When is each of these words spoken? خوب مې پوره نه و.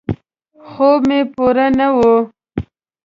خوب 0.69 0.99
مې 1.09 1.19
پوره 1.35 1.67
نه 1.77 1.87
و. 1.95 1.99